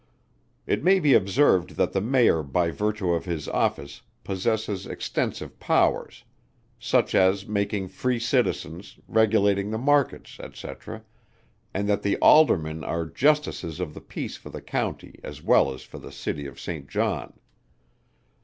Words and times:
It 0.65 0.83
may 0.83 0.99
be 0.99 1.13
observed 1.13 1.75
that 1.75 1.93
the 1.93 2.01
Mayor 2.01 2.41
by 2.41 2.71
virtue 2.71 3.11
of 3.11 3.25
his 3.25 3.47
office 3.47 4.01
possesses 4.23 4.87
extensive 4.87 5.59
powers; 5.59 6.23
such 6.79 7.13
as 7.13 7.45
making 7.45 7.87
Free 7.89 8.17
Citizens, 8.17 8.97
regulating 9.07 9.69
the 9.69 9.77
Markets, 9.77 10.39
&c. 10.55 10.73
and 11.71 11.87
that 11.87 12.01
the 12.01 12.17
Aldermen 12.19 12.83
are 12.83 13.05
Justices 13.05 13.79
of 13.79 13.93
the 13.93 14.01
Peace 14.01 14.37
for 14.37 14.49
the 14.49 14.59
County 14.63 15.19
as 15.23 15.43
well 15.43 15.71
as 15.71 15.83
for 15.83 15.99
the 15.99 16.11
City 16.11 16.47
of 16.47 16.59
St. 16.59 16.89
John. 16.89 17.33